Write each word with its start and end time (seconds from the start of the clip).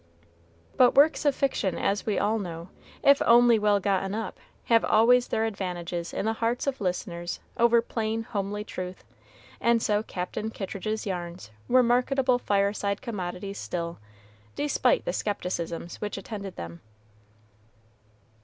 But 0.77 0.95
works 0.95 1.25
of 1.25 1.35
fiction, 1.35 1.77
as 1.77 2.07
we 2.07 2.17
all 2.17 2.39
know, 2.39 2.69
if 3.03 3.21
only 3.23 3.59
well 3.59 3.79
gotten 3.79 4.15
up, 4.15 4.39
have 4.63 4.83
always 4.83 5.27
their 5.27 5.45
advantages 5.45 6.11
in 6.11 6.25
the 6.25 6.33
hearts 6.33 6.65
of 6.65 6.81
listeners 6.81 7.39
over 7.57 7.83
plain, 7.83 8.23
homely 8.23 8.63
truth; 8.63 9.03
and 9.59 9.79
so 9.79 10.01
Captain 10.01 10.49
Kittridge's 10.49 11.05
yarns 11.05 11.51
were 11.67 11.83
marketable 11.83 12.39
fireside 12.39 13.03
commodities 13.03 13.59
still, 13.59 13.99
despite 14.55 15.05
the 15.05 15.11
skepticisms 15.13 15.97
which 16.01 16.17
attended 16.17 16.55
them. 16.55 16.81